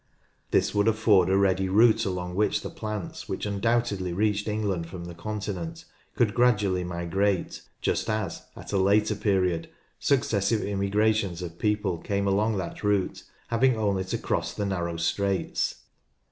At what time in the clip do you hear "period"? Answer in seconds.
9.13-9.69